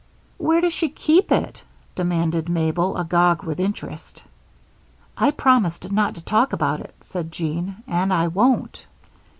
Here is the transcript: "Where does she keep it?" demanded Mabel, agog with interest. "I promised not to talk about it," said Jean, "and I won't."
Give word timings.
"Where 0.39 0.61
does 0.61 0.73
she 0.73 0.89
keep 0.89 1.31
it?" 1.31 1.61
demanded 1.93 2.49
Mabel, 2.49 2.97
agog 2.97 3.43
with 3.43 3.59
interest. 3.59 4.23
"I 5.15 5.29
promised 5.29 5.91
not 5.91 6.15
to 6.15 6.21
talk 6.21 6.53
about 6.53 6.79
it," 6.79 6.95
said 7.01 7.31
Jean, 7.31 7.83
"and 7.85 8.11
I 8.11 8.25
won't." 8.27 8.87